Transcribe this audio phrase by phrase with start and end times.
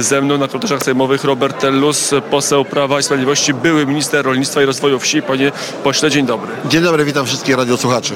[0.00, 4.64] ze mną na korytarzach sejmowych Robert Tellus, poseł Prawa i Sprawiedliwości, były minister rolnictwa i
[4.64, 5.22] rozwoju wsi.
[5.22, 5.52] Panie
[5.84, 6.50] pośle, dzień dobry.
[6.64, 8.14] Dzień dobry, witam wszystkich radiosłuchaczy.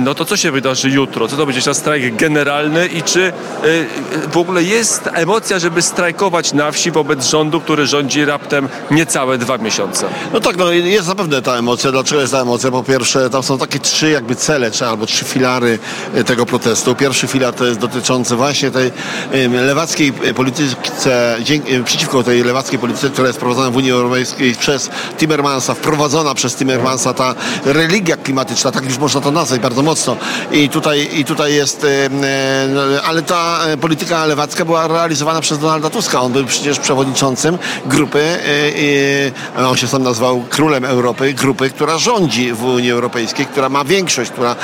[0.00, 1.28] No to co się wydarzy jutro?
[1.28, 3.32] Co to będzie za strajk generalny i czy
[3.64, 3.86] y,
[4.32, 9.58] w ogóle jest emocja, żeby strajkować na wsi wobec rządu, który rządzi raptem niecałe dwa
[9.58, 10.06] miesiące?
[10.32, 11.92] No tak, no jest zapewne ta emocja.
[11.92, 12.70] Dlaczego jest ta emocja?
[12.70, 15.78] Po pierwsze, tam są takie trzy jakby cele, czy albo trzy filary
[16.14, 16.94] e, tego protestu.
[16.94, 18.90] Pierwszy filar to jest dotyczący właśnie tej
[19.50, 20.34] lewackiej e,
[20.98, 25.74] polityce, dzięki- e, przeciwko tej lewackiej polityce, która jest prowadzona w Unii Europejskiej przez Timmermansa,
[25.74, 27.34] wprowadzona przez Timmermansa ta
[27.64, 30.16] religia klimatyczna, tak już można to nazwać bardzo mocno.
[30.52, 32.08] I tutaj, i tutaj jest, e,
[32.68, 36.20] no, ale ta polityka lewacka była realizowana przez Donalda Tuska.
[36.20, 38.38] On był przecież przewodniczącym grupy,
[39.68, 44.30] on się sam nazwał królem Europy, grupy, która rządzi w Unii Europejskiej, która ma większość,
[44.30, 44.56] która,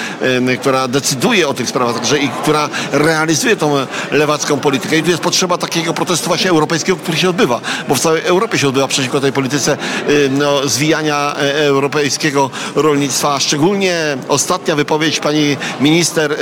[0.61, 3.75] która decyduje o tych sprawach, także i która realizuje tą
[4.11, 4.97] lewacką politykę.
[4.97, 8.59] I tu jest potrzeba takiego protestu właśnie europejskiego, który się odbywa, bo w całej Europie
[8.59, 15.57] się odbywa przeciwko tej polityce em, no, zwijania e, europejskiego rolnictwa, szczególnie ostatnia wypowiedź pani
[15.81, 16.37] minister e,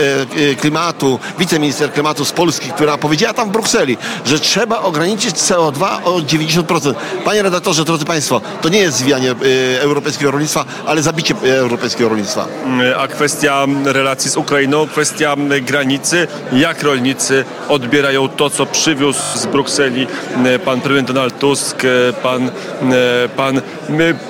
[0.50, 5.86] e, klimatu, wiceminister klimatu z Polski, która powiedziała tam w Brukseli, że trzeba ograniczyć CO2
[6.05, 6.94] o 90%.
[7.25, 9.34] Panie redaktorze, drodzy Państwo, to nie jest zwijanie
[9.80, 12.47] europejskiego rolnictwa, ale zabicie europejskiego rolnictwa.
[12.98, 16.28] A kwestia relacji z Ukrainą, kwestia granicy.
[16.53, 19.61] Jak rolnicy odbierają to, co przywiózł z Brukseli
[20.64, 21.82] pan prezydent Donald Tusk,
[22.22, 22.50] pan,
[23.36, 23.60] pan,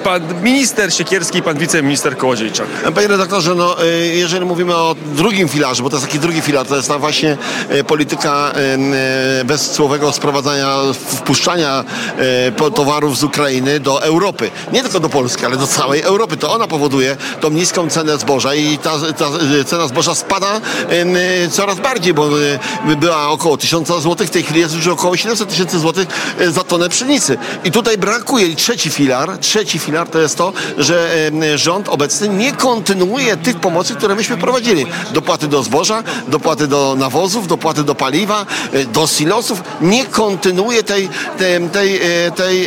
[0.04, 2.66] pan minister Siekierski pan wiceminister Kołodziejczak?
[2.94, 6.66] Panie redaktorze, no, e, jeżeli mówimy o drugim filarze, bo to jest taki drugi filar,
[6.66, 7.36] to jest ta właśnie
[7.68, 8.52] e, polityka
[9.40, 11.84] e, bezcłowego sprowadzania, wpuszczania
[12.58, 14.50] e, towarów z Ukrainy do Europy.
[14.72, 16.36] Nie tylko do Polski, ale do całej Europy.
[16.36, 19.26] To ona powoduje tą niską cenę zboża i ta, ta
[19.60, 24.42] e, cena zboża spada e, coraz bardziej, bo e, była około 1000 zł, w tej
[24.42, 27.38] chwili jest już około 700 tysięcy złotych e, za tonę pszenicy.
[27.64, 32.52] I tutaj brakuje i trzeci filar, trzeci filar to jest to, że rząd obecny nie
[32.52, 34.86] kontynuuje tych pomocy, które myśmy prowadzili.
[35.12, 39.62] Dopłaty do zboża, dopłaty do nawozów, dopłaty do paliwa, e, do silosów.
[39.80, 41.08] Nie kontynuuje tej,
[41.38, 42.66] tej, tej, e, tej,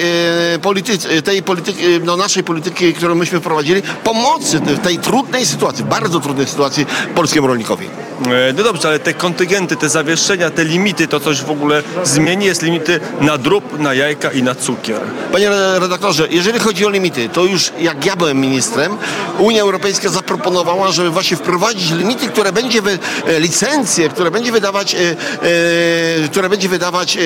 [0.61, 6.19] polityki, tej polityki, no naszej polityki, którą myśmy prowadzili, pomocy w tej trudnej sytuacji, bardzo
[6.19, 6.85] trudnej sytuacji
[7.15, 8.04] polskiemu rolnikowi.
[8.21, 12.45] E, No dobrze, ale te kontyngenty, te zawieszenia, te limity, to coś w ogóle zmieni?
[12.45, 15.01] Jest limity na drób, na jajka i na cukier.
[15.31, 15.49] Panie
[15.79, 18.97] redaktorze, jeżeli chodzi o limity, to już jak ja byłem ministrem,
[19.39, 24.95] Unia Europejska zaproponowała, żeby właśnie wprowadzić limity, które będzie wy, e, licencje, które będzie wydawać,
[24.95, 27.17] e, które będzie wydawać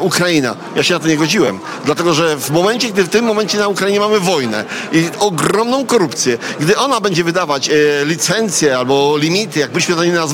[0.00, 0.56] Ukraina.
[0.76, 3.68] Ja się na to nie godziłem, dlatego że w momencie, gdy w tym momencie na
[3.68, 7.70] Ukrainie mamy wojnę i ogromną korupcję, gdy ona będzie wydawać
[8.04, 10.31] licencje albo limity, jakbyśmy to nie nazwali,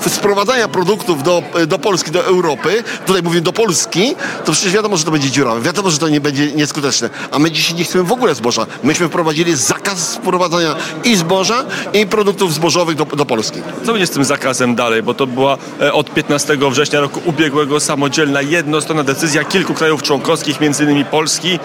[0.00, 4.14] w- sprowadzania produktów do, do Polski, do Europy, tutaj mówię do Polski,
[4.44, 5.60] to przecież wiadomo, że to będzie dziurawe.
[5.60, 7.10] Wiadomo, że to nie będzie nieskuteczne.
[7.30, 8.66] A my dzisiaj nie chcemy w ogóle zboża.
[8.82, 13.60] Myśmy wprowadzili zakaz sprowadzania i zboża, i produktów zbożowych do, do Polski.
[13.86, 15.02] Co będzie z tym zakazem dalej?
[15.02, 20.60] Bo to była e, od 15 września roku ubiegłego samodzielna, jednostronna decyzja kilku krajów członkowskich,
[20.60, 21.58] między innymi Polski.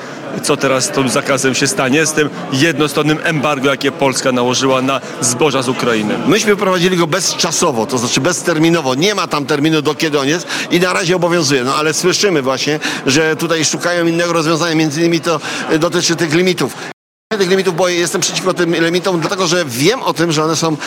[0.43, 2.05] Co teraz z tym zakazem się stanie?
[2.05, 6.13] Z tym jednostronnym embargo, jakie Polska nałożyła na zboża z Ukrainy.
[6.27, 8.95] Myśmy wprowadzili go bezczasowo, to znaczy bezterminowo.
[8.95, 11.63] Nie ma tam terminu, do kiedy on jest i na razie obowiązuje.
[11.63, 15.39] No ale słyszymy właśnie, że tutaj szukają innego rozwiązania, między innymi to
[15.79, 16.96] dotyczy tych limitów.
[17.35, 20.77] Tych limitów, bo jestem przeciwko tym limitom, dlatego że wiem o tym, że one są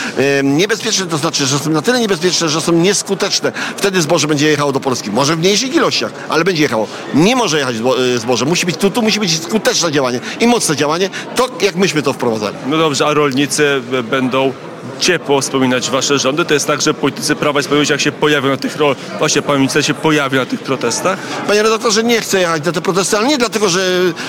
[0.42, 3.52] niebezpieczne, to znaczy, że są na tyle niebezpieczne, że są nieskuteczne.
[3.76, 5.10] Wtedy zboże będzie jechało do Polski.
[5.10, 6.88] Może w mniejszych ilościach, ale będzie jechało.
[7.14, 8.44] Nie może jechać e, zboże.
[8.44, 12.12] Musi być, tu, tu musi być skuteczne działanie i mocne działanie, to jak myśmy to
[12.12, 12.56] wprowadzali.
[12.66, 14.52] No dobrze, a rolnicy e, będą
[14.98, 16.44] ciepło wspominać wasze rządy.
[16.44, 18.76] To jest tak, że politycy Prawa i Sprawiedliwości jak się pojawią na tych,
[19.18, 22.80] właśnie pan minister się pojawi na tych protestach, Panie redaktorze, nie chcę jechać na te
[22.80, 23.80] protesty, ale nie dlatego, że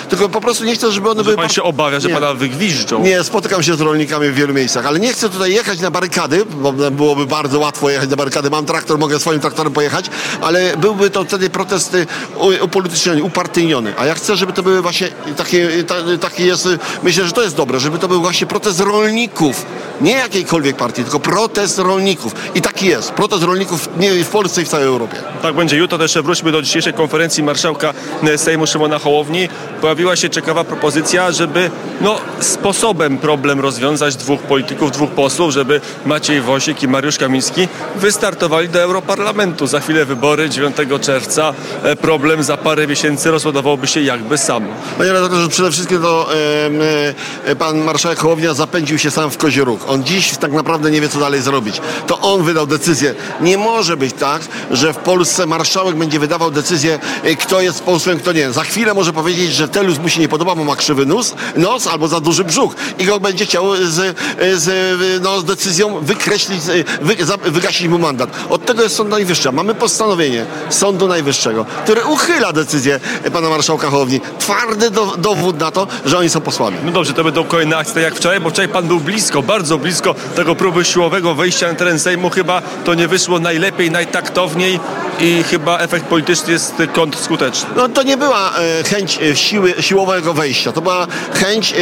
[0.09, 1.35] tylko po prostu nie chcę, żeby one że były...
[1.35, 2.13] pan się obawia, że Nie.
[2.13, 3.03] pana wygwiżdżą.
[3.03, 6.45] Nie, spotykam się z rolnikami w wielu miejscach, ale nie chcę tutaj jechać na barykady,
[6.45, 8.49] bo byłoby bardzo łatwo jechać na barykady.
[8.49, 10.05] Mam traktor, mogę swoim traktorem pojechać,
[10.41, 12.07] ale byłby to wtedy protest y,
[12.37, 13.93] u- upolityczniony, upartyjniony.
[13.97, 15.07] A ja chcę, żeby to były właśnie
[15.37, 16.67] takie, ta, taki jest,
[17.03, 19.65] myślę, że to jest dobre, żeby to był właśnie protest rolników.
[20.01, 22.35] Nie jakiejkolwiek partii, tylko protest rolników.
[22.55, 23.11] I taki jest.
[23.11, 25.15] Protest rolników nie w Polsce i w całej Europie.
[25.41, 25.97] Tak będzie jutro.
[25.97, 27.93] Też wróćmy do dzisiejszej konferencji marszałka
[28.23, 29.49] e, Sejmu Szymona Hołowni.
[29.81, 31.71] Pojawiła się ciekawa propozycja, żeby
[32.01, 38.69] no, sposobem problem rozwiązać dwóch polityków, dwóch posłów, żeby Maciej Wosik i Mariusz Kamiński wystartowali
[38.69, 39.67] do Europarlamentu.
[39.67, 41.53] Za chwilę wybory 9 czerwca.
[41.83, 44.67] E, Problem za parę miesięcy rozładowałby się jakby sam.
[44.97, 49.63] Panie redaktorze, przede wszystkim to e, e, pan marszałek Hołownia zapędził się sam w kozie
[49.63, 49.90] róg.
[49.91, 51.81] On dziś tak naprawdę nie wie, co dalej zrobić.
[52.07, 53.15] To on wydał decyzję.
[53.41, 54.41] Nie może być tak,
[54.71, 58.51] że w Polsce marszałek będzie wydawał decyzję, y, kto jest posłem, kto nie.
[58.51, 61.87] Za chwilę może powiedzieć, że Telus mu się nie podoba, bo ma krzywy nos, nos
[61.87, 64.17] albo za duży brzuch i go będzie chciał z,
[64.53, 67.15] z, no, z decyzją wykreślić, y, wy,
[67.51, 68.29] wygasić mu mandat.
[68.49, 69.51] Od tego jest Sąd Najwyższy.
[69.51, 72.99] Mamy postanowienie Sądu Najwyższego, które uchyla decyzję
[73.33, 74.21] pana marszałka Hołowni.
[74.39, 76.77] Twardy do, dowód na to, że oni są posłami.
[76.85, 79.77] No dobrze, to będą kolejne akcje, tak jak wczoraj, bo wczoraj pan był blisko, bardzo
[79.81, 82.29] blisko tego próby siłowego wejścia na teren Sejmu.
[82.29, 84.79] Chyba to nie wyszło najlepiej, najtaktowniej
[85.19, 87.69] i chyba efekt polityczny jest kontrskuteczny.
[87.75, 91.73] No to nie była e, chęć e, siły, siłowego wejścia, to była chęć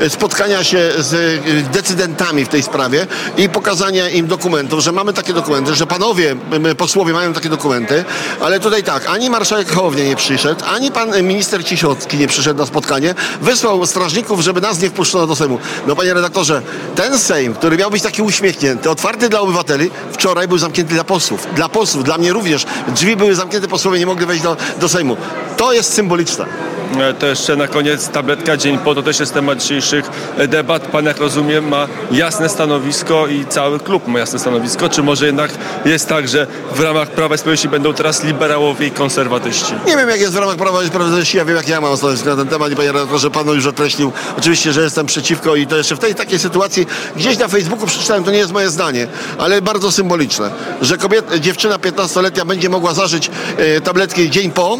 [0.00, 1.40] e, spotkania się z
[1.72, 3.06] decydentami w tej sprawie
[3.36, 6.36] i pokazania im dokumentów, że mamy takie dokumenty, że panowie
[6.78, 8.04] posłowie mają takie dokumenty,
[8.40, 12.66] ale tutaj tak, ani marszałek Hołownia nie przyszedł, ani pan minister Cisiocki nie przyszedł na
[12.66, 15.58] spotkanie, wysłał strażników, żeby nas nie wpuszczono do Sejmu.
[15.86, 16.62] No panie redaktorze,
[16.94, 21.46] ten Sejm, który miał być taki uśmiechnięty, otwarty dla obywateli, wczoraj był zamknięty dla posłów.
[21.54, 22.65] Dla posłów, dla mnie również.
[22.88, 25.16] Drzwi były zamknięte, posłowie nie mogli wejść do, do Sejmu.
[25.56, 26.46] To jest symboliczne.
[26.94, 30.82] E, To jeszcze na koniec tabletka dzień po, to też jest temat dzisiejszych e, debat.
[30.86, 34.88] Pan jak rozumiem ma jasne stanowisko i cały klub ma jasne stanowisko.
[34.88, 35.50] Czy może jednak
[35.84, 39.72] jest tak, że w ramach Prawa i Sprawiedliwości będą teraz liberałowie i konserwatyści?
[39.86, 42.30] Nie wiem, jak jest w ramach Prawa i Sprawiedliwości, ja wiem, jak ja mam stanowisko
[42.30, 44.12] na ten temat i panie redaktorze, panu już określił.
[44.38, 46.86] Oczywiście, że jestem przeciwko i to jeszcze w tej takiej sytuacji,
[47.16, 49.06] gdzieś na Facebooku przeczytałem, to nie jest moje zdanie,
[49.38, 50.50] ale bardzo symboliczne,
[50.82, 54.78] że kobieta, dziewczyna 15-letnia będzie mogła zażyć e, tabletki dzień po,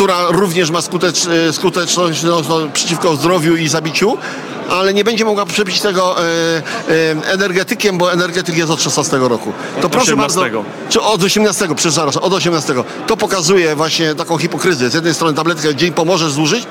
[0.00, 4.18] która również ma skutecz, e, skuteczność no, no, przeciwko zdrowiu i zabiciu,
[4.70, 6.22] ale nie będzie mogła przebić tego e,
[6.88, 9.52] e, energetykiem, bo energetyk jest od 16 roku.
[9.80, 10.40] To Od proszę 18.
[10.40, 10.64] bardzo.
[10.88, 12.74] Czy od 18, przepraszam, od 18.
[13.06, 14.90] To pokazuje właśnie taką hipokryzję.
[14.90, 16.64] Z jednej strony tabletkę dzień pomożesz zużyć,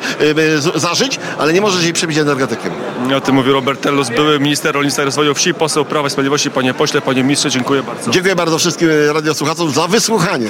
[0.75, 2.71] zażyć, ale nie możesz jej przebić energetykiem.
[3.17, 6.51] O tym mówił Robert Tellus, były minister rolnictwa i rozwoju wsi, poseł Prawa i Sprawiedliwości.
[6.51, 8.11] Panie pośle, panie ministrze, dziękuję bardzo.
[8.11, 10.47] Dziękuję bardzo wszystkim radiosłuchaczom za wysłuchanie.